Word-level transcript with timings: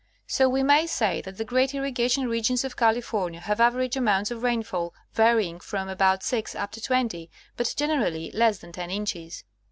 So, 0.25 0.49
we 0.49 0.63
may 0.63 0.87
say, 0.87 1.21
that 1.21 1.37
the 1.37 1.45
great 1.45 1.75
irrigation 1.75 2.27
regions 2.27 2.63
of 2.63 2.75
California 2.75 3.39
have 3.39 3.59
average 3.61 3.95
amounts 3.95 4.31
of 4.31 4.41
rainfall 4.41 4.95
varying 5.13 5.59
from 5.59 5.87
about 5.89 6.23
6 6.23 6.55
up 6.55 6.71
to 6.71 6.81
20, 6.81 7.29
but 7.55 7.71
generally 7.77 8.31
less 8.31 8.57
than 8.57 8.71
10 8.71 8.89
inches. 8.89 9.43